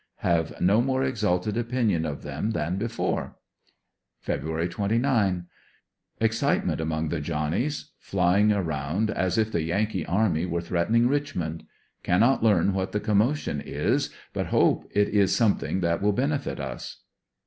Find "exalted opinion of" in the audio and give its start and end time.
1.03-2.23